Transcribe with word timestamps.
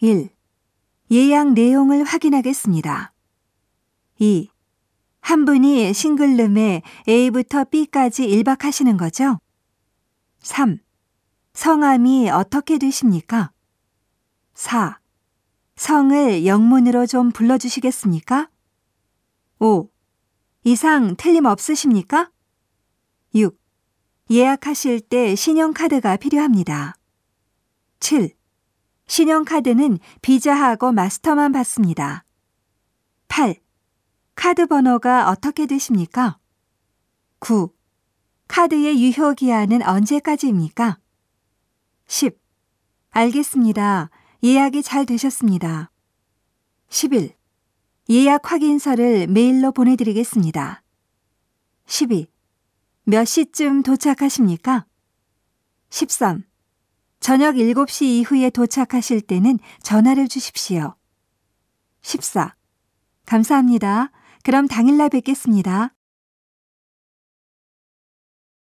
1. 0.00 0.28
예약 1.10 1.54
내용을 1.54 2.04
확인하겠습니다. 2.04 3.14
2. 4.18 4.50
한 5.20 5.44
분이 5.46 5.94
싱글룸에 5.94 6.82
A부터 7.08 7.64
B까지 7.64 8.28
1박 8.28 8.60
하시는 8.60 8.98
거죠? 8.98 9.38
3. 10.40 10.78
성함이 11.54 12.28
어떻게 12.28 12.76
되십니까? 12.76 13.52
4. 14.52 15.00
성을 15.76 16.44
영문으로 16.44 17.06
좀 17.06 17.32
불러주시겠습니까? 17.32 18.50
5. 19.60 19.88
이상 20.64 21.16
틀림없으십니까? 21.16 22.30
6. 23.34 23.58
예약하실 24.30 25.00
때 25.00 25.34
신용카드가 25.34 26.18
필요합니다. 26.18 26.96
7. 28.00 28.36
신용카드는 29.06 29.98
비자하고 30.20 30.92
마스터만 30.92 31.52
받습니다. 31.52 32.24
8. 33.28 33.56
카드 34.34 34.66
번호가 34.66 35.30
어떻게 35.30 35.66
되십니까? 35.66 36.38
9. 37.38 37.70
카드의 38.48 39.02
유효 39.02 39.34
기한은 39.34 39.82
언제까지입니까? 39.82 40.98
10. 42.06 42.38
알겠습니다. 43.10 44.10
예약이 44.42 44.82
잘 44.82 45.06
되셨습니다. 45.06 45.90
11. 46.88 47.34
예약 48.10 48.52
확인서를 48.52 49.26
메일로 49.26 49.72
보내드리겠습니다. 49.72 50.82
12. 51.86 52.26
몇 53.04 53.24
시쯤 53.24 53.82
도착하십니까? 53.82 54.86
13. 55.90 56.44
저녁 57.26 57.56
7시 57.56 58.04
이후에 58.04 58.50
도착하실 58.50 59.20
때는 59.22 59.58
전화를 59.82 60.28
주십시오. 60.28 60.94
14. 62.02 62.54
감사합니다. 63.24 64.12
그럼 64.44 64.68
당일날 64.68 65.08
뵙겠습니다. 65.08 65.95